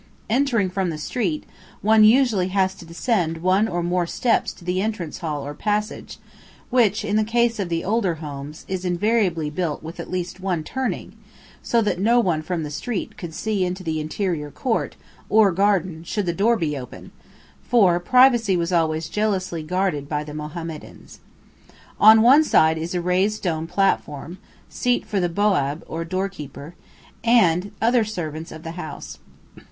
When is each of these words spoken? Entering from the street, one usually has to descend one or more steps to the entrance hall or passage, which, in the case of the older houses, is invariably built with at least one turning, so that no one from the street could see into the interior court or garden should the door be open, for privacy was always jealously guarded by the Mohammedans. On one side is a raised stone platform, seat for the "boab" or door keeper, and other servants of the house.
Entering 0.31 0.67
from 0.71 0.89
the 0.89 0.97
street, 0.97 1.43
one 1.83 2.03
usually 2.03 2.47
has 2.47 2.73
to 2.73 2.85
descend 2.87 3.37
one 3.43 3.67
or 3.67 3.83
more 3.83 4.07
steps 4.07 4.51
to 4.53 4.65
the 4.65 4.81
entrance 4.81 5.19
hall 5.19 5.45
or 5.45 5.53
passage, 5.53 6.17
which, 6.71 7.05
in 7.05 7.17
the 7.17 7.23
case 7.23 7.59
of 7.59 7.69
the 7.69 7.83
older 7.85 8.15
houses, 8.15 8.65
is 8.67 8.83
invariably 8.83 9.51
built 9.51 9.83
with 9.83 9.99
at 9.99 10.09
least 10.09 10.39
one 10.39 10.63
turning, 10.63 11.15
so 11.61 11.83
that 11.83 11.99
no 11.99 12.19
one 12.19 12.41
from 12.41 12.63
the 12.63 12.71
street 12.71 13.15
could 13.15 13.31
see 13.35 13.63
into 13.63 13.83
the 13.83 13.99
interior 13.99 14.49
court 14.49 14.95
or 15.29 15.51
garden 15.51 16.03
should 16.03 16.25
the 16.25 16.33
door 16.33 16.57
be 16.57 16.75
open, 16.75 17.11
for 17.61 17.99
privacy 17.99 18.57
was 18.57 18.73
always 18.73 19.07
jealously 19.07 19.61
guarded 19.61 20.09
by 20.09 20.23
the 20.23 20.33
Mohammedans. 20.33 21.19
On 21.99 22.23
one 22.23 22.43
side 22.43 22.79
is 22.79 22.95
a 22.95 23.01
raised 23.01 23.35
stone 23.35 23.67
platform, 23.67 24.39
seat 24.67 25.05
for 25.05 25.19
the 25.19 25.29
"boab" 25.29 25.83
or 25.87 26.03
door 26.03 26.27
keeper, 26.27 26.73
and 27.23 27.71
other 27.79 28.03
servants 28.03 28.51
of 28.51 28.63
the 28.63 28.71
house. 28.71 29.19